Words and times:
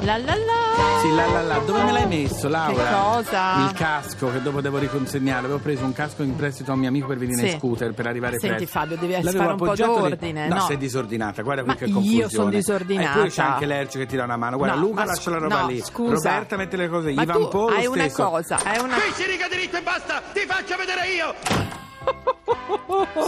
La 0.00 0.16
la 0.16 0.34
la. 0.34 1.00
Sì, 1.02 1.14
là, 1.14 1.26
là, 1.26 1.42
là. 1.42 1.58
Dove 1.58 1.82
me 1.82 1.92
l'hai 1.92 2.06
messo, 2.06 2.48
Laura? 2.48 2.82
Che 2.84 2.90
cosa? 2.94 3.66
Il 3.66 3.72
casco 3.72 4.30
che 4.32 4.40
dopo 4.42 4.60
devo 4.60 4.78
riconsegnare. 4.78 5.40
Avevo 5.40 5.58
preso 5.58 5.84
un 5.84 5.92
casco 5.92 6.22
in 6.22 6.34
prestito 6.34 6.70
a 6.70 6.74
un 6.74 6.80
mio 6.80 6.88
amico 6.88 7.06
per 7.08 7.18
venire 7.18 7.46
Sì. 7.46 7.52
in 7.52 7.58
scooter 7.58 7.92
per 7.92 8.06
arrivare 8.06 8.38
Senti, 8.38 8.56
presto. 8.64 8.78
Fabio, 8.78 8.96
devi 8.96 9.12
L'avevo 9.12 9.38
fare 9.38 9.50
un 9.50 9.56
po' 9.56 9.64
appoggiato 9.64 9.92
lì. 9.94 10.00
d'ordine, 10.08 10.48
No, 10.48 10.54
no. 10.54 10.60
sei 10.62 10.76
disordinata. 10.78 11.42
Guarda 11.42 11.62
qui 11.62 11.70
Ma 11.72 11.76
che 11.78 11.84
io 11.86 11.92
confusione. 11.94 12.28
sono 12.30 12.50
disordinata. 12.50 13.12
E 13.12 13.20
poi 13.20 13.30
c'è 13.30 13.42
anche 13.42 13.66
Lercio 13.66 13.98
che 13.98 14.06
ti 14.06 14.16
dà 14.16 14.24
una 14.24 14.36
mano. 14.36 14.56
Guarda, 14.56 14.76
No, 14.76 14.80
Luca 14.82 15.00
ma 15.00 15.04
lascia 15.06 15.20
scu- 15.20 15.32
la 15.34 15.38
roba 15.38 15.60
no, 15.60 15.66
lì. 15.68 15.80
scusa. 15.82 16.12
Roberta 16.14 16.56
mette 16.56 16.76
le 16.76 16.88
cose. 16.88 17.12
Ma 17.12 17.22
Ivan 17.22 17.36
tu 17.36 17.48
Polo 17.48 17.74
hai 17.76 17.86
una 17.86 18.02
stesso. 18.04 18.24
cosa, 18.30 18.58
hai 18.64 18.78
una 18.82 18.94
Qui 18.94 19.12
si 19.12 19.26
riga 19.26 19.48
diritto 19.48 19.76
e 19.76 19.82
basta! 19.82 20.22
Ti 20.32 20.40
faccio 20.46 20.76
vedere 20.76 21.08
io! 21.08 21.34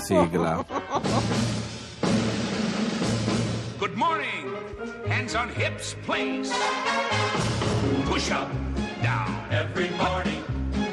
Sigla. 0.03 0.65
Good 3.85 3.99
morning. 3.99 4.57
Hands 5.09 5.35
on 5.35 5.51
hips, 5.51 5.95
please. 6.05 6.51
Push 8.07 8.31
up, 8.31 8.51
down. 9.03 9.47
Every 9.51 9.91
morning. 9.91 10.43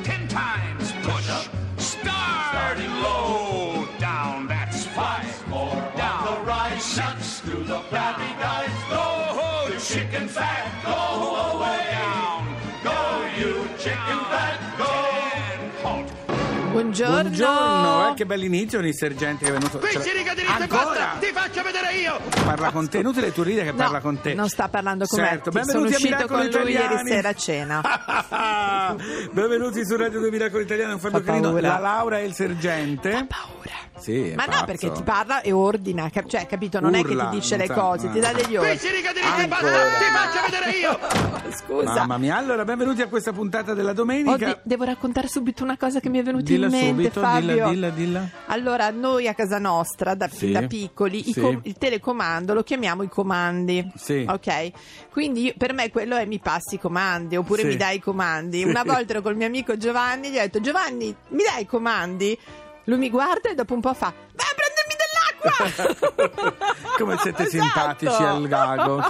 Ten 0.03 0.27
times 0.27 0.91
push. 1.01 1.29
up. 1.29 1.47
Start. 1.77 2.51
Starting 2.51 2.91
low. 3.01 3.87
Down. 3.97 4.45
That's 4.45 4.85
five. 4.87 5.47
More 5.47 5.71
down. 5.95 6.25
the 6.25 6.41
rise, 6.41 6.83
Six. 6.83 7.39
Do 7.45 7.63
the 7.63 7.79
flabby 7.87 8.29
guys. 8.41 8.69
Go. 8.89 9.71
The 9.71 9.79
chicken 9.79 10.27
fat. 10.27 10.67
Go 10.83 11.57
away. 11.57 12.00
Buongiorno. 16.81 17.21
Buongiorno, 17.21 18.09
eh, 18.09 18.13
che 18.15 18.25
bell'inizio 18.25 18.79
con 18.79 18.87
il 18.87 18.95
sergente 18.95 19.45
che 19.45 19.51
è 19.51 19.53
venuto. 19.53 19.77
Qui 19.77 19.89
Ce- 19.91 20.01
si 20.01 20.11
riga 20.11 20.33
diritto 20.33 20.51
e 20.57 20.61
Ancora? 20.63 20.83
basta! 20.83 21.17
Ti 21.19 21.25
faccio 21.33 21.61
vedere 21.63 21.93
io! 21.95 22.19
Parla 22.43 22.71
con 22.71 22.89
te, 22.89 22.97
inutile 22.97 23.31
tu 23.31 23.43
ride 23.43 23.63
che 23.63 23.71
No, 23.71 23.77
parla 23.77 23.99
con 24.01 24.19
te. 24.19 24.33
non 24.33 24.49
sta 24.49 24.67
parlando 24.67 25.05
con 25.05 25.19
me. 25.21 25.27
certo. 25.27 25.51
Sono 25.51 25.63
Benvenuti 25.63 25.93
a 25.93 25.97
uscito 25.97 26.27
con 26.27 26.37
lui 26.37 26.47
ieri 26.49 26.71
Italiani. 26.73 27.09
sera 27.09 27.29
a 27.29 27.33
cena. 27.35 27.81
Benvenuti 29.31 29.85
su 29.85 29.95
Radio 29.95 30.19
2 30.19 30.29
Miracolo 30.31 30.63
Italiano, 30.63 30.97
Fabio 30.97 31.19
Fa 31.19 31.23
Carino, 31.25 31.59
la 31.59 31.77
Laura 31.77 32.19
e 32.19 32.25
il 32.25 32.33
sergente. 32.33 33.27
Paura. 33.61 33.99
Sì, 34.01 34.29
è 34.29 34.35
Ma 34.35 34.45
no, 34.45 34.51
pazzo. 34.51 34.65
perché 34.65 34.91
ti 34.91 35.03
parla 35.03 35.41
e 35.41 35.51
ordina, 35.51 36.09
cap- 36.09 36.27
cioè, 36.27 36.47
capito? 36.47 36.79
Non 36.79 36.95
è 36.95 37.03
che 37.03 37.09
Urla, 37.11 37.25
ti 37.29 37.39
dice 37.39 37.55
le 37.57 37.67
cose, 37.67 38.09
ti 38.11 38.19
dà 38.19 38.33
degli 38.33 38.55
ordini. 38.55 38.77
si 38.77 38.89
riga 38.89 39.11
diritto 39.13 39.27
Ancora. 39.31 39.47
basta! 39.47 39.97
Ti 39.97 40.03
faccio 40.11 40.51
vedere 40.51 40.77
io! 40.77 40.99
Scusa. 41.51 41.93
Mamma 41.93 42.17
mia, 42.17 42.37
allora 42.37 42.63
benvenuti 42.65 43.01
a 43.01 43.07
questa 43.07 43.31
puntata 43.31 43.73
della 43.73 43.93
domenica. 43.93 44.31
Oddio, 44.31 44.59
devo 44.63 44.83
raccontare 44.85 45.27
subito 45.27 45.63
una 45.63 45.77
cosa 45.77 45.99
che 45.99 46.09
mi 46.09 46.19
è 46.19 46.23
venuta 46.23 46.45
Dilla 46.45 46.65
in 46.65 46.71
mente, 46.71 46.87
subito, 46.89 47.19
Fabio. 47.19 47.49
dilla, 47.49 47.69
dilla, 47.69 47.89
dilla. 47.89 48.29
Allora, 48.47 48.89
noi 48.89 49.27
a 49.27 49.33
casa 49.35 49.59
nostra, 49.59 50.15
da, 50.15 50.27
Sì. 50.29 50.51
da 50.51 50.63
piccoli, 50.63 51.23
Sì. 51.23 51.39
com- 51.39 51.59
il 51.63 51.75
telecomando 51.77 52.53
lo 52.53 52.63
chiamiamo 52.63 53.03
i 53.03 53.09
comandi. 53.09 53.91
Sì. 53.95 54.25
Ok? 54.27 54.71
Quindi 55.11 55.43
io- 55.45 55.53
per 55.57 55.73
me 55.73 55.89
quello 55.91 56.15
è 56.15 56.25
mi 56.25 56.39
passi 56.39 56.75
i 56.75 56.79
comandi, 56.79 57.35
oppure 57.35 57.61
Sì. 57.61 57.67
mi 57.67 57.75
dai 57.75 57.97
i 57.97 57.99
comandi. 57.99 58.59
Sì. 58.59 58.63
Una 58.63 58.83
volta 58.83 59.11
ero 59.13 59.21
col 59.21 59.35
mio 59.35 59.45
amico 59.45 59.77
Giovanni, 59.77 60.29
gli 60.29 60.37
ho 60.37 60.41
detto 60.41 60.61
Giovanni, 60.61 61.13
mi 61.29 61.43
dai 61.43 61.61
i 61.63 61.65
comandi? 61.67 62.37
Lui 62.85 62.97
mi 62.97 63.09
guarda 63.09 63.49
e 63.49 63.55
dopo 63.55 63.73
un 63.73 63.81
po' 63.81 63.93
fa, 63.93 64.13
vai 64.33 64.60
Come 66.97 67.17
siete 67.17 67.43
Esatto. 67.43 67.63
simpatici 67.63 68.23
al 68.23 68.47
gago. 68.47 69.01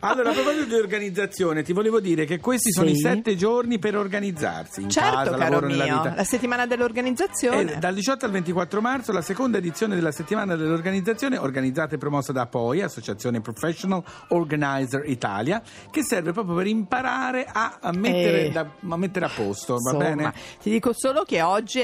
Allora, 0.00 0.30
a 0.30 0.32
proposito 0.32 0.64
di 0.66 0.74
organizzazione, 0.74 1.62
ti 1.62 1.72
volevo 1.72 2.00
dire 2.00 2.24
che 2.24 2.38
questi 2.38 2.70
sono 2.72 2.86
Sì. 2.88 2.92
i 2.94 2.96
sette 2.98 3.36
giorni 3.36 3.78
per 3.78 3.96
organizzarsi. 3.96 4.82
In 4.82 4.90
certo, 4.90 5.16
casa, 5.16 5.30
caro 5.36 5.38
lavoro, 5.60 5.66
mio, 5.66 5.76
vita. 5.84 6.12
la 6.16 6.24
settimana 6.24 6.66
dell'organizzazione. 6.66 7.74
E 7.74 7.76
dal 7.78 7.94
18 7.94 8.24
al 8.26 8.30
24 8.30 8.80
marzo 8.80 9.12
la 9.12 9.22
seconda 9.22 9.58
edizione 9.58 9.94
della 9.94 10.12
settimana 10.12 10.54
dell'organizzazione 10.56 11.36
organizzata 11.36 11.94
e 11.94 11.98
promossa 11.98 12.32
da 12.32 12.46
POI, 12.46 12.82
Associazione 12.82 13.40
Professional 13.40 14.02
Organizer 14.28 15.02
Italia, 15.08 15.62
che 15.90 16.02
serve 16.04 16.32
proprio 16.32 16.54
per 16.56 16.66
imparare 16.66 17.46
a, 17.50 17.78
a 17.80 17.92
mettere, 17.92 18.46
Eh. 18.46 18.50
da- 18.50 18.66
a 18.88 18.96
mettere 18.96 19.24
a 19.26 19.30
posto, 19.34 19.74
va 19.74 19.92
Insomma, 19.92 20.14
bene? 20.14 20.32
ti 20.62 20.70
dico 20.70 20.92
solo 20.94 21.22
che 21.24 21.42
oggi, 21.42 21.80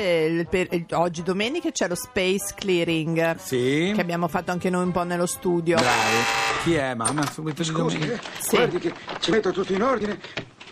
per- 0.48 0.69
oggi 0.93 1.22
domenica 1.22 1.71
c'è 1.71 1.88
lo 1.88 1.94
space 1.97 2.54
clearing 2.54 3.37
Sì. 3.37 3.56
Che 3.94 4.00
abbiamo 4.00 4.28
fatto 4.28 4.50
anche 4.50 4.71
noi 4.71 4.84
un 4.84 4.93
po' 4.93 5.03
nello 5.05 5.27
studio. 5.27 5.77
Bravo. 5.77 6.19
Chi 6.65 6.75
è, 6.75 6.94
mamma? 6.94 7.25
Subito 7.31 7.62
Scusi, 7.65 7.99
eh, 7.99 8.19
Sì. 8.39 8.56
guardi 8.56 8.78
che 8.78 8.93
ci 9.21 9.31
metto 9.31 9.53
tutto 9.53 9.72
in 9.72 9.83
ordine, 9.83 10.19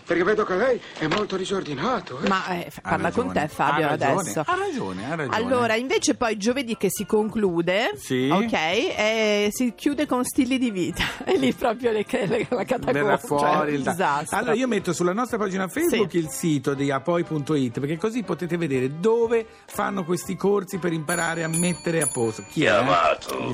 perché 0.06 0.22
vedo 0.24 0.44
che 0.44 0.54
lei 0.56 0.80
è 0.98 1.06
molto 1.06 1.36
disordinato. 1.36 2.20
eh. 2.22 2.28
Ma 2.28 2.46
eh, 2.48 2.70
parla 2.82 3.10
con 3.10 3.26
ragione, 3.28 3.46
te 3.46 3.54
Fabio 3.54 3.86
ha 3.86 3.88
ragione, 3.90 4.20
adesso. 4.20 4.40
Ha 4.40 4.56
ragione, 4.56 5.04
ha 5.10 5.14
ragione. 5.14 5.36
Allora, 5.36 5.74
invece 5.76 6.14
poi 6.14 6.36
giovedì 6.36 6.76
che 6.76 6.88
si 6.90 7.06
conclude, 7.06 7.92
Sì. 7.96 8.28
ok, 8.30 8.52
eh, 8.52 9.48
si 9.52 9.72
chiude 9.74 10.06
con 10.06 10.24
stili 10.24 10.58
di 10.58 10.70
vita. 10.70 11.02
E 11.26 11.38
lì 11.38 11.52
proprio 11.52 11.90
le, 11.90 12.04
le, 12.08 12.46
la 12.50 12.64
catacomba. 12.64 12.92
verrà 12.92 13.16
cioè, 13.18 13.26
fuori 13.26 13.74
il 13.74 13.82
disastro. 13.82 14.36
Allora 14.38 14.54
io 14.54 14.68
metto 14.68 14.92
sulla 14.92 15.12
nostra 15.12 15.38
pagina 15.38 15.66
Facebook 15.68 16.10
Sì. 16.10 16.18
il 16.18 16.28
sito 16.28 16.74
di 16.74 16.90
apoi.it 16.90 17.80
perché 17.80 17.96
così 17.96 18.22
potete 18.22 18.56
vedere 18.56 19.00
dove 19.00 19.44
fanno 19.66 20.04
questi 20.04 20.36
corsi 20.36 20.78
per 20.78 20.92
imparare 20.92 21.42
a 21.42 21.48
mettere 21.48 22.02
a 22.02 22.06
posto. 22.12 22.44
Chi 22.50 22.64
è? 22.64 22.72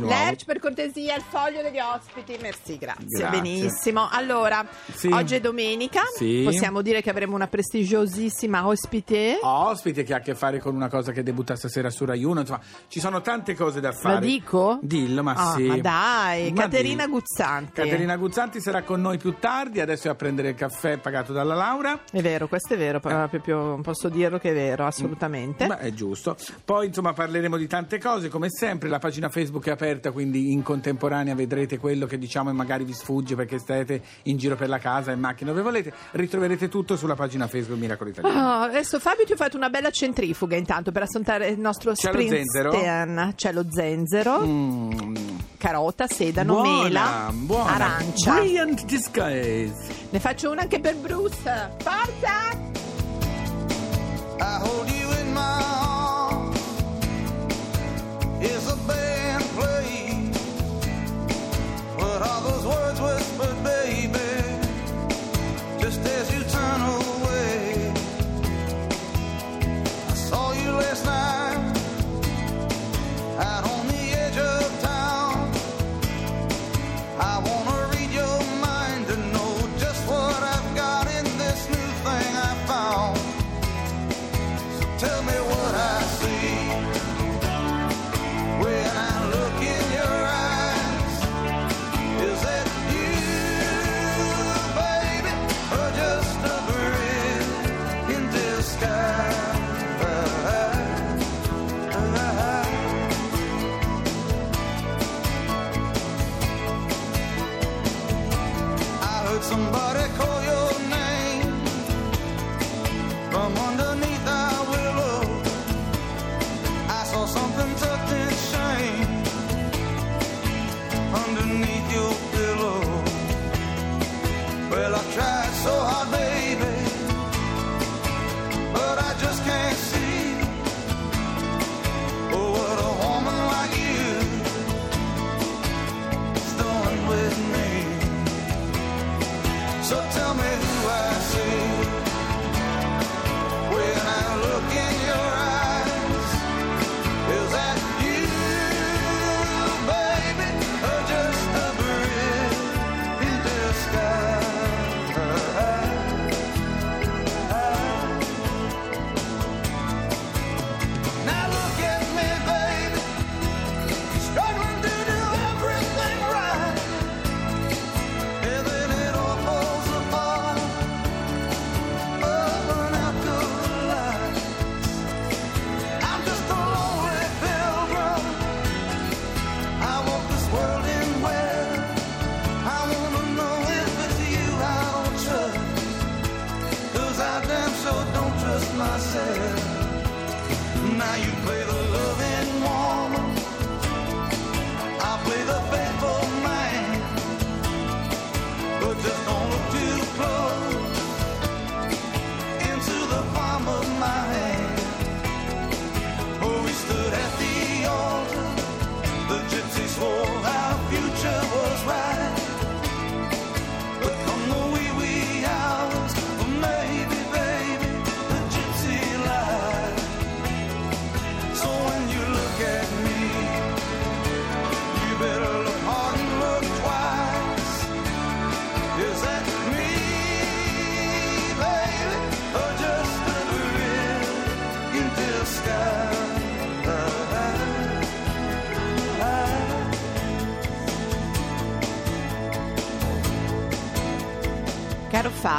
Lerch, 0.00 0.44
per 0.44 0.59
cortesia, 0.59 1.15
il 1.16 1.22
foglio 1.28 1.62
degli 1.62 1.78
ospiti. 1.78 2.37
Merci, 2.41 2.77
grazie. 2.77 3.06
Grazie. 3.06 3.28
Benissimo. 3.41 4.09
Allora, 4.10 4.66
Sì. 4.94 5.09
oggi 5.09 5.37
è 5.37 5.41
domenica. 5.41 6.03
Sì. 6.16 6.40
Possiamo 6.45 6.83
dire 6.83 7.03
che 7.03 7.11
avremo 7.11 7.34
una 7.34 7.47
prestigiosissima 7.47 8.67
ospite. 8.67 9.39
Ospite 9.43 10.03
che 10.05 10.15
ha 10.15 10.19
a 10.19 10.21
che 10.21 10.34
fare 10.34 10.59
con 10.61 10.75
una 10.75 10.89
cosa 10.89 11.12
che 11.12 11.23
debutta 11.23 11.56
stasera 11.56 11.91
su 11.91 12.05
Rai 12.05 12.25
1, 12.25 12.41
insomma, 12.41 12.61
ci 12.89 13.01
sono 13.01 13.21
tante 13.21 13.55
cose 13.55 13.81
da 13.81 13.93
fare. 13.93 14.15
La 14.15 14.21
dico? 14.21 14.78
Dillo, 14.83 15.23
ma 15.23 15.33
Ah, 15.34 15.55
sì. 15.55 15.62
ma 15.65 15.77
dai, 15.78 16.53
Ma 16.53 16.62
Caterina 16.62 17.05
di- 17.06 17.11
Guzzanti. 17.12 17.73
Caterina 17.73 18.17
Guzzanti 18.17 18.61
sarà 18.61 18.83
con 18.83 19.01
noi 19.01 19.19
più 19.19 19.34
tardi, 19.39 19.81
adesso 19.81 20.09
è 20.09 20.11
a 20.11 20.15
prendere 20.15 20.51
il 20.51 20.55
caffè 20.55 20.99
pagato 20.99 21.33
dalla 21.33 21.55
Laura. 21.55 22.01
È 22.11 22.21
vero, 22.21 22.49
questo 22.49 22.75
è 22.75 22.77
vero, 22.77 23.01
però 23.01 23.27
proprio 23.28 23.78
posso 23.83 24.09
dirlo 24.09 24.39
che 24.39 24.51
è 24.51 24.55
vero, 24.55 24.84
assolutamente. 24.87 25.67
Ma 25.67 25.78
è 25.78 25.93
giusto. 25.93 26.37
Poi 26.65 26.87
insomma 26.87 27.12
parleremo 27.12 27.57
di 27.57 27.67
tante 27.67 27.99
cose, 27.99 28.28
come 28.28 28.49
sempre 28.51 28.89
la 28.89 28.99
pagina 28.99 29.28
Facebook 29.28 29.67
è 29.67 29.71
aperta, 29.71 30.11
quindi 30.11 30.53
in 30.53 30.62
contemporanea 30.62 31.34
vedrete 31.34 31.78
quello 31.78 32.07
che 32.07 32.19
diciamo 32.19 32.51
e 32.51 32.53
magari 32.53 32.84
vi 32.84 32.93
sfugge 32.93 33.34
perché 33.34 33.59
state 33.59 34.03
in 34.25 34.37
giro 34.37 34.57
per 34.57 34.69
la 34.69 34.78
casa, 34.78 35.12
in 35.12 35.21
macchina, 35.21 35.51
dove 35.51 35.62
volete. 35.62 35.93
Ritroverete 36.31 36.69
tutto 36.69 36.95
sulla 36.97 37.17
pagina 37.17 37.49
Facebook 37.49 37.77
Miracolo 37.81 38.11
Italiano. 38.11 38.39
Ah, 38.39 38.63
adesso 38.63 39.01
Fabio 39.01 39.25
ti 39.25 39.33
ho 39.33 39.37
fatto 39.37 39.57
una 39.57 39.69
bella 39.69 39.91
centrifuga 39.91 40.55
intanto 40.55 40.93
per 40.93 41.03
assontare 41.03 41.49
il 41.49 41.59
nostro 41.59 41.91
C'è 41.93 42.13
lo 42.13 42.21
zenzero? 42.21 42.71
Springsteen. 42.71 43.33
C'è 43.35 43.53
lo 43.53 43.65
zenzero, 43.69 44.39
Mm. 44.47 45.27
carota, 45.59 46.07
sedano, 46.07 46.53
Buona, 46.63 46.83
mela, 46.85 47.31
buona. 47.35 47.71
arancia. 47.75 48.35
Brilliant 48.35 48.85
disguise. 48.85 49.75
Ne 50.11 50.21
faccio 50.21 50.53
una 50.53 50.61
anche 50.63 50.79
per 50.79 50.95
Bruce. 50.99 51.71
Forza! 51.79 52.69
I 54.39 54.59
hold 54.63 54.89
you 54.89 55.11
in 55.19 55.33
my 55.33 55.41
arms. 55.41 56.00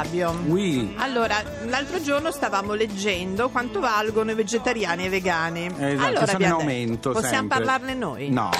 Fabio. 0.02 0.36
Oui. 0.46 0.94
Allora, 0.96 1.42
l'altro 1.66 2.02
giorno 2.02 2.32
stavamo 2.32 2.74
leggendo 2.74 3.48
quanto 3.50 3.78
valgono 3.78 4.32
i 4.32 4.34
vegetariani 4.34 5.04
e 5.04 5.06
i 5.06 5.08
vegani. 5.08 5.66
Esatto, 5.66 6.04
allora 6.04 6.26
sono 6.26 6.44
in 6.44 6.50
aumento 6.50 7.08
detto, 7.08 7.12
possiamo 7.12 7.48
sempre. 7.48 7.58
parlarne 7.58 7.94
noi? 7.94 8.30
No. 8.30 8.50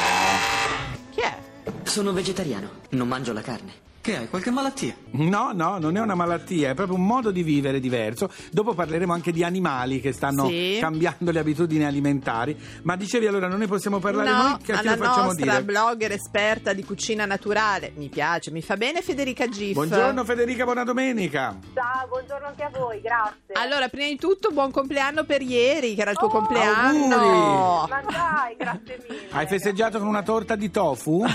Chi 1.10 1.20
è? 1.20 1.36
Sono 1.82 2.12
vegetariano, 2.12 2.70
non 2.90 3.08
mangio 3.08 3.32
la 3.32 3.42
carne. 3.42 3.72
Che 4.02 4.16
hai, 4.16 4.28
qualche 4.28 4.50
malattia? 4.50 4.96
No, 5.12 5.52
no, 5.54 5.78
non 5.78 5.96
è 5.96 6.00
una 6.00 6.16
malattia, 6.16 6.70
è 6.70 6.74
proprio 6.74 6.96
un 6.96 7.06
modo 7.06 7.30
di 7.30 7.44
vivere 7.44 7.78
diverso. 7.78 8.28
Dopo 8.50 8.74
parleremo 8.74 9.12
anche 9.12 9.30
di 9.30 9.44
animali 9.44 10.00
che 10.00 10.10
stanno 10.12 10.48
Sì. 10.48 10.78
cambiando 10.80 11.30
le 11.30 11.38
abitudini 11.38 11.84
alimentari. 11.84 12.58
Ma 12.82 12.96
dicevi 12.96 13.28
allora, 13.28 13.46
non 13.46 13.60
ne 13.60 13.68
possiamo 13.68 14.00
parlare 14.00 14.28
no, 14.28 14.36
noi? 14.42 14.56
Che 14.60 14.72
alla 14.72 14.96
facciamo 14.96 15.26
nostra 15.26 15.52
dire? 15.52 15.62
blogger 15.62 16.10
esperta 16.10 16.72
di 16.72 16.82
cucina 16.84 17.26
naturale. 17.26 17.92
Mi 17.94 18.08
piace, 18.08 18.50
mi 18.50 18.60
fa 18.60 18.76
bene 18.76 19.02
Federica 19.02 19.46
Giff. 19.48 19.74
Buongiorno 19.74 20.24
Federica, 20.24 20.64
buona 20.64 20.82
domenica. 20.82 21.56
Ciao, 21.72 22.08
buongiorno 22.08 22.46
anche 22.48 22.62
a 22.64 22.70
voi, 22.76 23.00
grazie. 23.00 23.54
Allora, 23.54 23.86
prima 23.88 24.08
di 24.08 24.16
tutto, 24.16 24.50
buon 24.50 24.72
compleanno 24.72 25.22
per 25.22 25.42
ieri, 25.42 25.94
che 25.94 26.00
era 26.00 26.10
il 26.10 26.16
tuo 26.16 26.26
Oh, 26.26 26.30
compleanno. 26.30 27.14
auguri. 27.14 27.88
Ma 27.88 28.02
dai, 28.02 28.56
grazie 28.58 28.98
mille. 29.08 29.28
Hai 29.30 29.46
festeggiato 29.46 29.98
con 30.00 30.08
una 30.08 30.24
torta 30.24 30.56
di 30.56 30.72
tofu? 30.72 31.24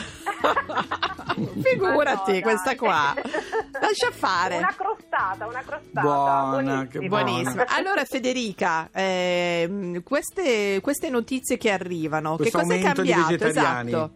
Figurati, 1.62 2.32
Ma 2.32 2.38
no, 2.38 2.42
questa 2.42 2.70
dai. 2.70 2.76
qua. 2.76 3.14
Lascia 3.80 4.12
fare. 4.12 4.58
Una 4.58 4.74
crostata, 4.76 5.46
una 5.48 5.62
crostata. 5.66 6.02
Buona, 6.02 6.50
buonissima. 6.86 7.08
Buonissimo. 7.08 7.64
Allora, 7.68 8.04
Federica, 8.06 8.90
ehm, 8.94 10.04
queste, 10.04 10.80
queste 10.82 11.10
notizie 11.10 11.58
che 11.58 11.70
arrivano, 11.72 12.36
Questo 12.36 12.58
che 12.58 12.64
cosa 12.64 12.76
è 12.76 12.82
cambiato? 12.94 13.46
Esatto. 13.46 14.10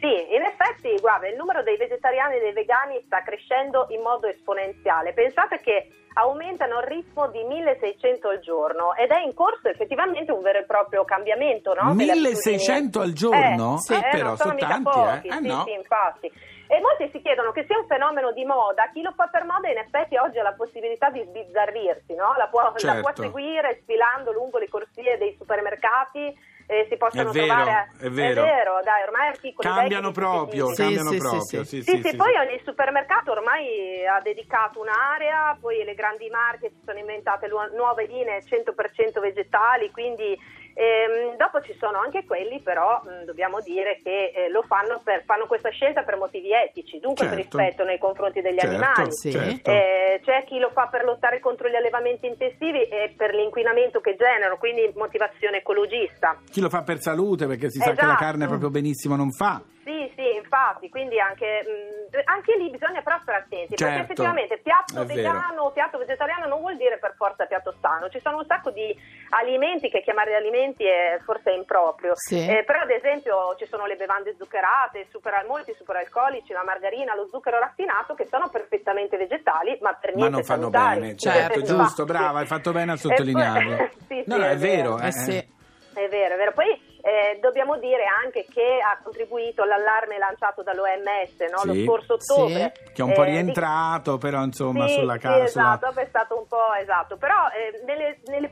Sì, 0.00 0.06
in 0.34 0.42
effetti, 0.42 0.98
guarda, 1.00 1.28
il 1.28 1.36
numero 1.36 1.62
dei 1.62 1.76
vegetariani 1.76 2.36
e 2.36 2.40
dei 2.40 2.52
vegani 2.54 3.02
sta 3.04 3.22
crescendo 3.22 3.86
in 3.90 4.00
modo 4.00 4.28
esponenziale. 4.28 5.12
Pensate 5.12 5.60
che 5.60 5.88
aumentano 6.14 6.78
al 6.78 6.86
ritmo 6.86 7.28
di 7.28 7.44
1600 7.44 8.28
al 8.28 8.40
giorno 8.40 8.94
ed 8.96 9.10
è 9.10 9.20
in 9.20 9.34
corso 9.34 9.68
effettivamente 9.68 10.32
un 10.32 10.40
vero 10.40 10.58
e 10.58 10.64
proprio 10.64 11.04
cambiamento, 11.04 11.74
no? 11.74 11.94
delle 11.94 12.14
1600 12.14 13.00
al 13.00 13.12
giorno? 13.12 13.74
Eh, 13.76 13.78
Sì. 13.78 13.94
eh, 13.94 14.08
però 14.10 14.34
sono 14.36 14.56
sono 14.56 14.56
tanti, 14.56 14.82
pochi, 14.82 15.28
eh. 15.28 15.30
Eh, 15.30 15.36
sì, 15.40 15.46
no. 15.46 15.64
sì, 15.66 15.72
infatti. 15.72 16.32
E 16.70 16.78
molti 16.78 17.10
si 17.10 17.20
chiedono 17.20 17.50
che 17.50 17.64
sia 17.66 17.76
un 17.76 17.86
fenomeno 17.88 18.30
di 18.30 18.44
moda, 18.44 18.88
chi 18.92 19.02
lo 19.02 19.10
fa 19.16 19.26
per 19.26 19.42
moda 19.44 19.68
in 19.68 19.78
effetti 19.78 20.16
oggi 20.16 20.38
ha 20.38 20.44
la 20.44 20.52
possibilità 20.52 21.10
di 21.10 21.20
sbizzarrirsi, 21.26 22.14
no? 22.14 22.32
la, 22.36 22.46
può, 22.46 22.62
la 22.62 22.72
Certo. 22.76 23.00
può 23.00 23.10
seguire 23.24 23.80
sfilando 23.82 24.30
lungo 24.30 24.58
le 24.58 24.68
corsie 24.68 25.18
dei 25.18 25.34
supermercati, 25.36 26.32
eh, 26.66 26.86
si 26.88 26.96
possono 26.96 27.30
È 27.30 27.32
vero, 27.32 27.46
trovare... 27.46 27.90
è 27.98 28.08
vero. 28.08 28.42
dai, 28.84 29.02
ormai 29.02 29.26
articoli 29.26 29.66
Cambiano 29.66 30.12
proprio. 30.12 30.68
Sì, 30.68 30.82
cambiano 30.82 31.10
sì, 31.10 31.16
proprio. 31.18 31.64
sì, 31.64 31.82
Sì, 31.82 31.82
Sì, 31.82 32.02
sì, 32.04 32.14
poi 32.14 32.36
ogni 32.36 32.60
supermercato 32.64 33.32
ormai 33.32 34.06
ha 34.06 34.20
dedicato 34.20 34.80
un'area, 34.80 35.58
poi 35.60 35.82
le 35.82 35.94
grandi 35.94 36.30
marche 36.30 36.68
si 36.68 36.80
sono 36.86 37.00
inventate 37.00 37.48
lu- 37.48 37.74
nuove 37.74 38.06
linee 38.06 38.44
100% 38.44 39.18
vegetali, 39.18 39.90
quindi 39.90 40.38
ehm, 40.80 41.36
dopo 41.36 41.60
ci 41.60 41.76
sono 41.78 41.98
anche 41.98 42.24
quelli 42.24 42.60
però 42.60 43.02
mh, 43.04 43.24
dobbiamo 43.24 43.60
dire 43.60 44.00
che 44.02 44.32
eh, 44.34 44.48
lo 44.48 44.62
fanno, 44.62 45.00
per, 45.04 45.24
fanno 45.24 45.46
questa 45.46 45.68
scelta 45.68 46.02
per 46.02 46.16
motivi 46.16 46.52
etici, 46.52 46.98
dunque 46.98 47.26
per 47.28 47.38
Certo. 47.38 47.58
rispetto 47.58 47.84
nei 47.84 47.98
confronti 47.98 48.40
degli 48.40 48.58
Certo, 48.58 48.74
animali. 48.74 49.12
Sì. 49.12 49.30
certo. 49.30 49.70
Eh, 49.70 50.20
c'è 50.24 50.44
chi 50.44 50.58
lo 50.58 50.70
fa 50.70 50.86
per 50.86 51.04
lottare 51.04 51.40
contro 51.40 51.68
gli 51.68 51.76
allevamenti 51.76 52.26
intensivi 52.26 52.84
e 52.84 53.12
per 53.16 53.34
l'inquinamento 53.34 54.00
che 54.00 54.16
generano, 54.16 54.56
quindi 54.56 54.90
motivazione 54.94 55.58
ecologista. 55.58 56.40
Chi 56.50 56.60
lo 56.60 56.70
fa 56.70 56.82
per 56.82 57.00
salute 57.00 57.46
perché 57.46 57.70
si 57.70 57.78
sa 57.78 57.92
che 57.92 58.00
la 58.06 58.14
Esatto. 58.14 58.24
carne 58.24 58.46
proprio 58.46 58.70
benissimo 58.70 59.16
non 59.16 59.30
fa. 59.32 59.60
Sì, 59.82 60.12
sì, 60.14 60.36
infatti, 60.36 60.88
quindi 60.88 61.18
anche, 61.18 61.64
mh, 61.64 62.20
anche 62.24 62.56
lì 62.56 62.70
bisogna 62.70 63.02
però 63.02 63.18
stare 63.20 63.38
attenti, 63.38 63.76
Certo, 63.76 63.84
perché 63.84 64.00
effettivamente 64.00 64.58
piatto 64.58 65.04
vegano 65.04 65.62
o 65.62 65.72
piatto 65.72 65.98
vegetariano 65.98 66.46
non 66.46 66.60
vuol 66.60 66.76
dire 66.76 66.98
per 66.98 67.14
forza 67.16 67.46
piatto 67.46 67.74
sano, 67.80 68.08
ci 68.08 68.20
sono 68.20 68.38
un 68.38 68.44
sacco 68.44 68.70
di 68.70 68.94
alimenti 69.30 69.88
che 69.88 70.02
chiamare 70.02 70.34
alimenti 70.34 70.84
è 70.84 71.18
forse 71.24 71.50
improprio, 71.50 72.12
Sì. 72.14 72.38
Eh, 72.46 72.64
però 72.64 72.80
ad 72.80 72.90
esempio 72.90 73.54
ci 73.56 73.66
sono 73.66 73.86
le 73.86 73.96
bevande 73.96 74.34
zuccherate, 74.36 75.06
super, 75.10 75.44
molti 75.48 75.74
superalcolici, 75.76 76.52
la 76.52 76.64
margarina, 76.64 77.14
lo 77.14 77.28
zucchero 77.30 77.58
raffinato 77.58 78.14
che 78.14 78.26
sono 78.26 78.48
perfettamente 78.50 79.16
vegetali 79.16 79.76
ma 79.80 79.92
per 79.94 80.10
Ma 80.10 80.28
niente 80.28 80.36
non 80.36 80.44
fanno 80.44 80.70
salutari. 80.70 81.00
bene, 81.00 81.16
certo, 81.16 81.62
giusto, 81.62 82.04
brava, 82.04 82.40
hai 82.40 82.46
fatto 82.46 82.72
bene 82.72 82.92
a 82.92 82.96
sottolinearlo. 82.96 83.76
poi- 83.76 83.90
sì, 84.06 84.22
no, 84.26 84.34
sì, 84.34 84.40
no, 84.40 84.46
è 84.46 84.56
vero. 84.56 84.98
Eh 84.98 85.06
eh, 85.06 85.12
sì. 85.12 85.36
è 85.94 86.08
vero, 86.08 86.34
è 86.34 86.36
vero. 86.36 86.52
Poi 86.52 86.88
eh, 87.02 87.38
dobbiamo 87.40 87.78
dire 87.78 88.04
anche 88.22 88.44
che 88.52 88.78
ha 88.84 88.98
contribuito 89.02 89.64
l'allarme 89.64 90.18
lanciato 90.18 90.62
dall'OMS 90.62 91.38
no? 91.50 91.64
lo 91.64 91.72
Sì. 91.72 91.84
scorso 91.84 92.14
ottobre. 92.14 92.72
Che 92.92 93.00
è 93.00 93.04
un 93.04 93.12
po' 93.14 93.22
eh, 93.22 93.26
di- 93.26 93.30
rientrato, 93.32 94.18
però 94.18 94.42
insomma 94.42 94.86
sì, 94.86 94.94
sulla 94.94 95.14
sì, 95.14 95.20
casa. 95.20 95.42
esatto, 95.44 95.86
dopo 95.86 96.00
è 96.00 96.06
stato 96.08 96.36
un 96.38 96.46
po' 96.46 96.74
esatto. 96.74 97.16
Però 97.16 97.48
eh, 97.48 97.82
nelle, 97.86 98.18
nelle 98.26 98.48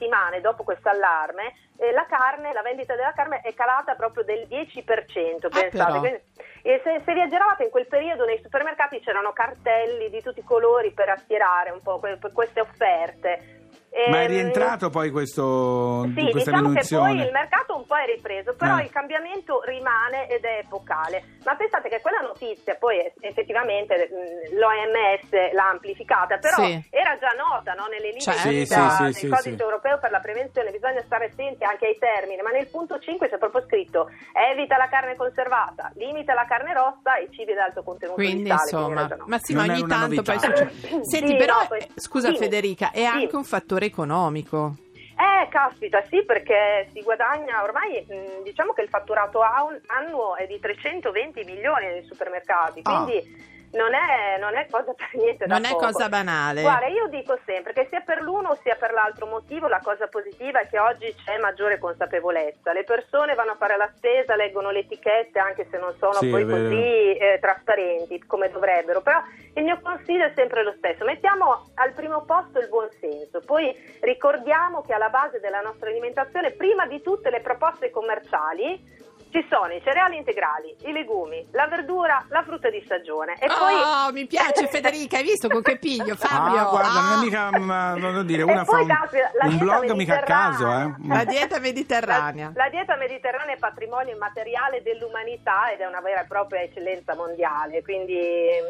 settimane 0.00 0.40
dopo 0.40 0.64
questo 0.64 0.88
allarme 0.88 1.52
eh, 1.76 1.92
la 1.92 2.06
carne, 2.06 2.52
la 2.52 2.62
vendita 2.62 2.96
della 2.96 3.12
carne 3.12 3.40
è 3.40 3.52
calata 3.54 3.94
proprio 3.94 4.24
del 4.24 4.46
10%, 4.48 5.48
pensate. 5.48 5.78
Ah, 5.78 5.86
però. 5.86 6.00
Quindi, 6.00 6.20
e 6.62 6.80
se, 6.82 7.02
se 7.04 7.12
viaggiavate 7.12 7.64
in 7.64 7.70
quel 7.70 7.86
periodo 7.86 8.24
nei 8.24 8.40
supermercati 8.42 9.00
c'erano 9.00 9.32
cartelli 9.32 10.10
di 10.10 10.20
tutti 10.22 10.40
i 10.40 10.44
colori 10.44 10.92
per 10.92 11.08
attirare 11.08 11.70
un 11.70 11.80
po' 11.80 11.98
que- 11.98 12.16
per 12.16 12.32
queste 12.32 12.60
offerte. 12.60 13.68
Ma 14.08 14.20
è 14.20 14.22
Ehm, 14.22 14.28
rientrato 14.28 14.88
poi 14.88 15.10
questo, 15.10 16.04
sì, 16.14 16.30
questa 16.30 16.50
diciamo 16.52 16.68
che 16.72 16.80
diminuzione? 16.86 17.14
poi 17.16 17.26
il 17.26 17.32
mercato 17.32 17.76
un 17.76 17.84
po' 17.86 17.96
è 17.96 18.06
ripreso, 18.06 18.54
però 18.54 18.78
Eh. 18.78 18.84
il 18.84 18.90
cambiamento 18.90 19.62
rimane 19.64 20.28
ed 20.28 20.44
è 20.44 20.58
epocale. 20.62 21.38
Ma 21.44 21.56
pensate 21.56 21.88
che 21.88 22.00
quella 22.00 22.20
notizia 22.20 22.76
poi 22.76 22.98
eh, 23.00 23.12
effettivamente 23.20 24.08
l'OMS 24.54 25.52
l'ha 25.52 25.68
amplificata, 25.68 26.38
però 26.38 26.62
Sì. 26.64 26.86
era 26.90 27.18
già 27.18 27.30
nota 27.36 27.72
no, 27.74 27.86
nelle 27.90 28.06
linee 28.14 28.20
Certo. 28.20 28.40
Sì, 28.40 28.64
sì, 28.64 28.88
sì, 28.90 29.02
del 29.02 29.14
sì, 29.14 29.28
codice 29.28 29.56
sì. 29.56 29.62
europeo 29.62 29.98
per 29.98 30.10
la 30.12 30.20
prevenzione, 30.20 30.70
bisogna 30.70 31.02
stare 31.02 31.26
attenti 31.26 31.64
anche 31.64 31.86
ai 31.86 31.98
termini, 31.98 32.40
ma 32.42 32.50
nel 32.50 32.68
punto 32.68 32.98
5 32.98 33.28
c'è 33.28 33.38
proprio 33.38 33.62
scritto 33.66 34.08
evita 34.32 34.76
la 34.76 34.86
carne 34.88 35.16
conservata, 35.16 35.90
limita 35.96 36.32
la 36.34 36.46
carne 36.46 36.72
rossa 36.74 37.16
e 37.16 37.24
i 37.24 37.28
cibi 37.32 37.52
ad 37.52 37.58
alto 37.58 37.82
contenuto 37.82 38.14
Quindi 38.20 38.44
di 38.44 38.48
sale. 38.48 38.62
insomma, 38.62 39.08
ma 39.26 39.38
sì, 39.38 39.54
ma 39.54 39.62
ogni 39.62 39.82
tanto 39.86 40.06
novità. 40.14 40.22
poi 40.22 40.38
succede. 40.38 41.04
Senti, 41.04 41.26
Sì, 41.30 41.36
però, 41.36 41.58
no, 41.60 41.66
poi- 41.66 41.86
scusa. 41.96 42.28
Federica, 42.30 42.90
è 42.92 43.00
Sì. 43.00 43.04
anche 43.06 43.36
un 43.36 43.44
fattore 43.44 43.79
economico. 43.86 44.76
Eh, 45.20 45.48
caspita, 45.48 46.02
sì, 46.08 46.24
perché 46.24 46.88
si 46.92 47.02
guadagna 47.02 47.62
ormai, 47.62 48.04
mh, 48.08 48.42
diciamo 48.42 48.72
che 48.72 48.80
il 48.82 48.88
fatturato 48.88 49.40
an- 49.42 49.80
annuo 49.86 50.34
è 50.36 50.46
di 50.46 50.58
320 50.58 51.44
milioni 51.44 51.86
nei 51.86 52.04
supermercati, 52.04 52.80
Ah. 52.84 53.02
quindi 53.04 53.48
non, 53.72 53.94
è, 53.94 54.38
non 54.38 54.56
è 54.56 54.66
cosa 54.68 54.92
per 54.94 55.08
niente 55.12 55.46
da 55.46 55.54
Non 55.54 55.64
è 55.64 55.70
poco. 55.70 55.86
cosa 55.86 56.08
banale. 56.08 56.62
Guarda, 56.62 56.86
io 56.86 57.06
dico 57.08 57.38
sempre 57.44 57.72
che 57.72 57.86
sia 57.88 58.00
per 58.00 58.20
l'uno 58.20 58.56
sia 58.62 58.74
per 58.74 58.92
l'altro 58.92 59.26
motivo 59.26 59.68
la 59.68 59.80
cosa 59.80 60.08
positiva 60.08 60.60
è 60.60 60.68
che 60.68 60.78
oggi 60.78 61.14
c'è 61.24 61.38
maggiore 61.38 61.78
consapevolezza. 61.78 62.72
Le 62.72 62.84
persone 62.84 63.34
vanno 63.34 63.52
a 63.52 63.56
fare 63.56 63.76
la 63.76 63.90
spesa, 63.96 64.34
leggono 64.34 64.70
le 64.70 64.80
etichette 64.80 65.38
anche 65.38 65.68
se 65.70 65.78
non 65.78 65.94
sono 65.98 66.14
Sì, 66.14 66.30
poi 66.30 66.46
così 66.46 67.16
eh, 67.16 67.38
trasparenti 67.40 68.24
come 68.26 68.50
dovrebbero, 68.50 69.02
però 69.02 69.20
il 69.54 69.62
mio 69.62 69.78
consiglio 69.80 70.24
è 70.24 70.32
sempre 70.34 70.62
lo 70.62 70.74
stesso. 70.78 71.04
Mettiamo 71.04 71.70
al 71.74 71.92
primo 71.92 72.24
posto 72.24 72.58
il 72.58 72.68
buon 72.68 72.88
senso, 73.00 73.40
poi 73.40 73.74
ricordiamo 74.00 74.82
che 74.82 74.92
alla 74.92 75.10
base 75.10 75.38
della 75.40 75.60
nostra 75.60 75.90
alimentazione, 75.90 76.52
prima 76.52 76.86
di 76.86 77.00
tutte 77.02 77.30
le 77.30 77.40
proposte 77.40 77.90
commerciali, 77.90 78.98
ci 79.30 79.46
sono 79.48 79.72
i 79.72 79.80
cereali 79.84 80.16
integrali, 80.16 80.74
i 80.86 80.92
legumi, 80.92 81.46
la 81.52 81.66
verdura, 81.68 82.24
la 82.28 82.42
frutta 82.42 82.68
di 82.70 82.82
stagione. 82.84 83.34
E 83.38 83.46
poi... 83.46 83.74
Oh, 83.74 84.12
mi 84.12 84.26
piace 84.26 84.66
Federica, 84.70 85.18
hai 85.18 85.22
visto 85.22 85.48
con 85.48 85.62
che 85.62 85.78
piglio, 85.78 86.16
Fabio? 86.16 86.60
Ah, 86.60 86.64
guarda, 86.64 86.88
non 87.00 87.12
è 87.12 87.14
Ah. 87.14 87.20
mica, 87.22 87.58
ma, 87.58 87.94
voglio 87.98 88.22
dire, 88.22 88.40
E 88.42 88.44
una 88.44 88.64
fa 88.64 88.72
poi, 88.72 88.82
un, 88.82 88.88
la 88.88 89.46
un 89.46 89.58
blog 89.58 89.90
mica 89.92 90.18
a 90.20 90.22
caso, 90.22 90.66
eh. 90.66 90.94
La 91.08 91.24
dieta 91.24 91.56
La, 91.56 91.60
mediterranea. 91.60 92.52
la 92.54 92.68
dieta 92.70 92.96
mediterranea 92.96 93.54
è 93.54 93.58
patrimonio 93.58 94.14
immateriale 94.14 94.82
dell'umanità 94.82 95.70
ed 95.72 95.80
è 95.80 95.86
una 95.86 96.00
vera 96.00 96.22
e 96.22 96.26
propria 96.26 96.62
eccellenza 96.62 97.14
mondiale, 97.14 97.82
quindi 97.82 98.18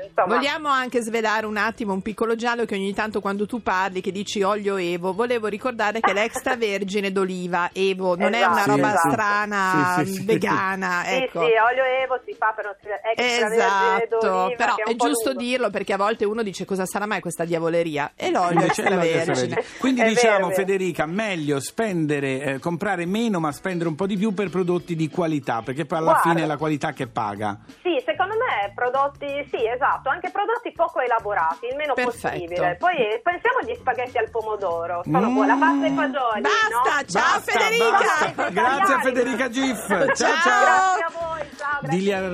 insomma... 0.05 0.35
Vogliamo 0.37 0.69
anche 0.69 1.01
svelare 1.01 1.47
un 1.47 1.57
attimo 1.57 1.93
un 1.93 2.03
piccolo 2.03 2.35
giallo 2.37 2.65
che 2.67 2.75
ogni 2.75 2.93
tanto 2.95 3.21
quando 3.21 3.47
tu 3.47 3.63
parli, 3.63 4.01
che 4.01 4.13
dici 4.13 4.43
olio 4.43 4.77
Evo, 4.77 5.13
volevo 5.15 5.47
ricordare 5.47 6.01
che 6.01 6.13
l'extravergine 6.15 7.13
d'oliva 7.13 7.71
Evo 7.73 8.15
non 8.17 8.35
è 8.35 8.45
una 8.45 8.59
Esatto, 8.61 8.71
roba 8.77 8.89
esatto. 8.95 9.11
strana, 9.11 9.95
Sì, 9.99 10.05
sì, 10.07 10.13
sì. 10.15 10.25
Vegana, 10.55 11.03
Sì, 11.05 11.15
ecco. 11.15 11.41
sì, 11.45 11.51
olio 11.71 11.85
Evo 12.03 12.21
si 12.25 12.35
fa 12.39 12.53
per 12.55 12.67
extravergine 13.15 14.05
Esatto, 14.05 14.55
però 14.57 14.75
è 14.77 14.95
po' 14.97 15.07
giusto 15.07 15.31
lungo. 15.31 15.43
dirlo 15.45 15.71
perché 15.71 15.93
a 15.93 15.97
volte 15.97 16.25
uno 16.25 16.43
dice 16.43 16.65
cosa 16.65 16.85
sarà 16.87 17.07
mai 17.07 17.21
questa 17.21 17.45
diavoleria 17.45 18.13
e 18.17 18.31
l'olio 18.31 18.61
Invece 18.61 18.83
è 18.83 18.87
extravergine. 18.87 19.17
extravergine. 19.33 19.65
Quindi 19.79 20.01
È 20.03 20.09
diciamo, 20.09 20.37
è 20.37 20.41
vero. 20.41 20.55
Federica, 20.55 21.07
meglio 21.07 21.61
spendere, 21.61 22.43
eh, 22.43 22.59
comprare 22.59 23.07
meno 23.07 23.41
ma 23.41 23.53
spendere 23.53 23.89
un 23.89 23.95
po' 23.95 24.07
di 24.07 24.17
più 24.17 24.33
per 24.35 24.49
prodotti 24.51 24.95
di 24.97 25.09
qualità, 25.09 25.63
perché 25.63 25.85
poi 25.85 25.99
alla 25.99 26.13
Guarda. 26.13 26.31
fine 26.31 26.43
è 26.43 26.47
la 26.47 26.57
qualità 26.57 26.93
che 26.93 27.07
paga. 27.07 27.59
Sì, 27.83 28.03
secondo 28.05 28.30
prodotti, 28.75 29.27
sì, 29.51 29.65
esatto, 29.67 30.09
anche 30.11 30.31
prodotti 30.31 30.73
poco 30.73 31.01
elaborati, 31.01 31.67
il 31.67 31.77
meno 31.77 31.95
Perfetto. 31.95 32.29
possibile. 32.37 32.77
Poi 32.79 32.95
eh, 32.97 33.21
pensiamo 33.23 33.59
agli 33.63 33.75
spaghetti 33.79 34.19
al 34.19 34.31
pomodoro, 34.31 35.03
sono 35.05 35.29
Mm. 35.31 35.35
buoni, 35.35 35.49
la 35.49 35.57
pasta 35.57 35.87
e 35.87 35.91
fagioli, 35.95 36.41
Basta, 36.41 36.69
no? 36.71 37.05
ciao 37.07 37.23
Basta, 37.37 37.53
Federica! 37.53 37.99
basta. 37.99 38.49
Grazie 38.51 38.95
a 38.95 39.01
Federica 39.01 39.49
Gif. 39.49 39.87
Ciao 39.89 40.15
ciao. 40.15 40.35
Grazie 40.37 41.05
a 41.05 41.11
voi, 41.19 41.49
ciao, 41.57 41.79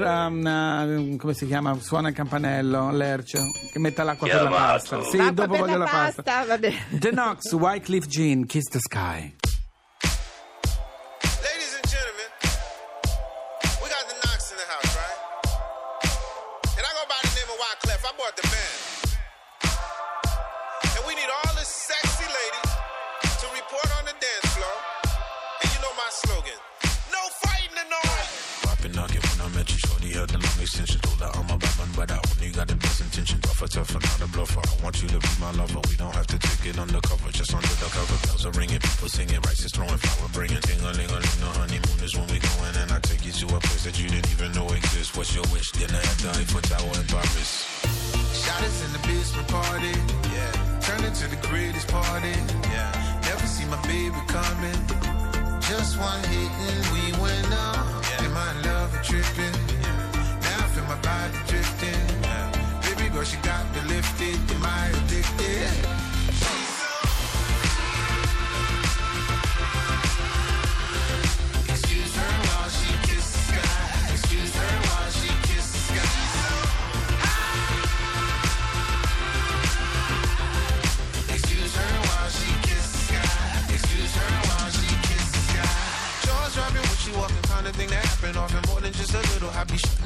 a, 0.04 0.26
um, 0.26 1.16
come 1.16 1.34
si 1.34 1.46
chiama? 1.46 1.74
Suona 1.80 2.08
il 2.08 2.14
campanello, 2.14 2.90
Lercio, 2.90 3.38
che 3.72 3.78
metta 3.78 4.02
l'acqua 4.02 4.26
per 4.28 4.42
la 4.42 4.50
pasta. 4.50 5.02
Sì, 5.02 5.16
L'acqua 5.18 5.46
dopo 5.46 5.56
voglio 5.58 5.76
la 5.78 5.84
pasta. 5.84 6.22
pasta. 6.22 6.58
The 6.58 7.10
Knox, 7.10 7.52
Wycliffe 7.52 8.06
Jean, 8.08 8.46
Kiss 8.46 8.64
the 8.70 8.78
Sky. 8.80 9.34
Slogan 26.24 26.60
no 27.16 27.22
fighting 27.42 27.76
in 27.76 27.88
the 27.88 28.00
hall. 28.08 28.26
Poppin' 28.62 28.92
nugget 28.92 29.22
when 29.30 29.40
I 29.46 29.48
met 29.56 29.66
you, 29.70 29.78
shorty 29.78 30.10
had 30.12 30.28
the 30.28 30.38
long 30.38 30.58
extension. 30.60 31.00
Told 31.00 31.20
her 31.22 31.30
I'm 31.32 31.48
a 31.50 31.56
Batman, 31.56 31.90
but 31.96 32.08
I 32.10 32.18
only 32.18 32.50
got 32.50 32.68
the 32.68 32.76
best 32.76 33.00
intention. 33.00 33.40
Tougher, 33.40 33.68
tougher, 33.68 34.00
not 34.00 34.20
a 34.20 34.28
bluffer. 34.34 34.60
I 34.60 34.74
want 34.82 34.96
you 35.02 35.08
to 35.08 35.18
be 35.18 35.32
my 35.40 35.50
lover. 35.52 35.80
We 35.88 35.96
don't 35.96 36.14
have 36.14 36.26
to 36.28 36.38
take 36.38 36.62
it 36.70 36.78
undercover, 36.78 37.30
just 37.32 37.52
under 37.54 37.74
the 37.80 37.88
cover. 37.88 38.16
Bells 38.26 38.44
are 38.46 38.54
ringing, 38.58 38.80
people 38.80 39.08
singing, 39.08 39.40
rice 39.46 39.64
is 39.64 39.72
throwing, 39.72 39.96
flower 39.96 40.28
bringing. 40.32 40.60
Ding 40.66 40.80
a 40.82 40.92
ling 40.92 41.10
a 41.10 41.18
ling, 41.20 41.40
the 41.40 41.50
honeymoon 41.56 41.98
is 42.02 42.12
when 42.16 42.26
we 42.28 42.38
going, 42.38 42.74
and 42.82 42.90
I 42.92 42.98
take 43.00 43.24
you 43.24 43.32
to 43.32 43.46
a 43.56 43.60
place 43.60 43.84
that 43.86 43.96
you 43.96 44.08
didn't 44.08 44.30
even 44.34 44.52
know 44.52 44.66
exists. 44.74 45.16
What's 45.16 45.32
your 45.34 45.46
wish? 45.54 45.70
Dinner 45.72 46.00
at 46.00 46.16
the 46.20 46.30
Eiffel 46.36 46.62
Tower 46.66 46.94
in 46.96 47.06
Paris. 47.06 47.50
Shot 48.34 48.62
us 48.62 48.78
in 48.84 48.90
the 48.92 49.02
basement 49.08 49.48
party. 49.48 49.94
Yeah. 50.34 50.52
Turn 50.84 51.02
into 51.04 51.26
the 51.30 51.40
greatest 51.48 51.88
party. 51.88 52.34
Yeah. 52.74 52.92
Never 53.24 53.46
see 53.46 53.66
my 53.66 53.80
baby 53.86 54.20
coming. 54.28 55.05
Just 55.68 55.98
one 55.98 56.22
hit 56.30 56.50
and 56.68 56.86
we 56.94 57.10
went 57.20 57.52
up. 57.52 57.86
Yeah. 58.06 58.24
In 58.24 58.32
my 58.32 58.52
love 58.62 58.94
and 58.94 59.04
tripping. 59.04 59.56
Yeah. 59.82 60.38
Now 60.42 60.62
I 60.62 60.68
feel 60.70 60.84
my 60.84 60.94
body 61.02 61.38
drifting. 61.48 62.22
Yeah. 62.22 62.94
Baby 62.94 63.08
girl, 63.12 63.24
she 63.24 63.36
got 63.38 63.64
me 63.74 63.80
lifted. 63.92 64.38
Am 64.54 64.64
I 64.64 65.05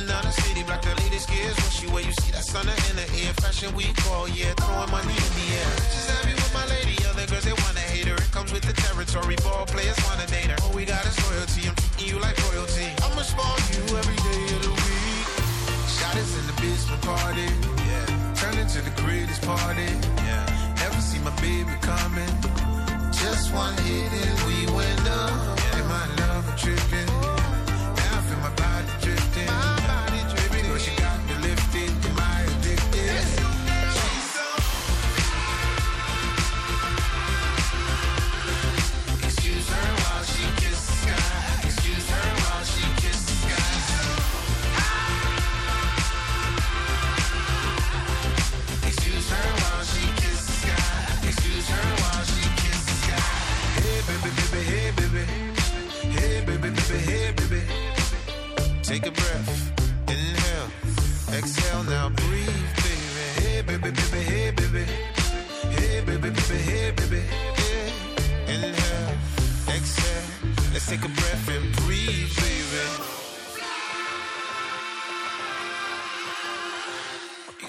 Be 0.00 0.07
shutting 0.07 0.25
the 0.25 0.33
city, 0.33 0.62
black 0.62 0.80
the 0.80 0.95
latest 1.04 1.28
gears 1.28 1.57
when 1.61 1.71
she 1.76 1.87
wear. 1.92 2.00
You 2.00 2.12
see 2.25 2.33
that 2.33 2.45
sun 2.45 2.64
in 2.64 2.97
the 2.97 3.04
air, 3.21 3.35
fashion 3.37 3.75
week 3.76 3.92
oh 4.09 4.25
all 4.25 4.28
year, 4.28 4.54
throwing 4.57 4.90
money 4.90 5.12
in 5.12 5.33
the 5.37 5.47
air. 5.61 5.71
Just 5.76 6.09
happy 6.09 6.33
with 6.33 6.54
my 6.57 6.64
lady, 6.73 6.97
other 7.04 7.26
girls 7.28 7.45
they 7.45 7.52
wanna 7.52 7.85
hate 7.92 8.09
her. 8.09 8.16
It 8.16 8.33
comes 8.33 8.50
with 8.50 8.64
the 8.64 8.73
territory, 8.73 9.37
ball 9.45 9.66
players 9.66 10.00
wanna 10.09 10.25
date 10.33 10.49
her. 10.49 10.57
All 10.64 10.73
we 10.73 10.88
got 10.88 11.04
is 11.04 11.16
loyalty, 11.28 11.69
I'm 11.69 11.76
treating 11.76 12.16
you 12.16 12.16
like 12.16 12.37
royalty. 12.49 12.88
I'ma 13.04 13.21
spoil 13.21 13.61
you 13.76 13.83
every 14.00 14.16
day 14.25 14.45
of 14.57 14.61
the 14.64 14.73
week. 14.73 15.26
Shot 15.85 16.16
in 16.16 16.45
the 16.49 16.57
basement 16.64 17.02
party. 17.04 17.49
Yeah. 17.85 18.33
Turn 18.40 18.57
into 18.57 18.80
the 18.80 18.95
greatest 19.04 19.45
party. 19.45 19.89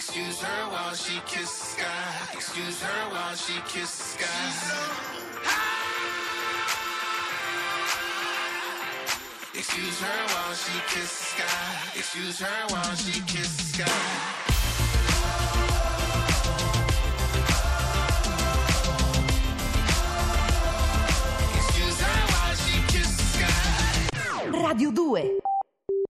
Excuse 0.04 0.42
her 0.42 0.70
while 0.72 0.96
she 0.96 1.22
kiss 1.28 1.60
the 1.60 1.66
sky. 1.78 2.34
Excuse 2.34 2.82
her 2.82 3.10
while 3.12 3.36
she 3.36 3.54
kiss 3.68 3.98
the 3.98 4.04
sky. 4.04 4.28
Excuse 9.54 10.02
her 10.02 10.26
while 10.34 10.56
she 10.56 10.82
kiss 10.90 11.06
the 11.06 11.24
sky. 11.24 12.00
Excuse 12.00 12.40
her 12.40 12.62
while 12.74 12.96
she 12.96 13.22
kiss 13.22 13.58
the 13.58 13.64
sky. 13.64 13.92
Excuse 21.54 22.02
her 22.02 22.22
while 22.34 22.56
she 22.56 22.82
kiss 22.92 23.12
the 23.18 23.24
sky. 23.38 24.50
Radio 24.50 24.90
2 24.92 25.41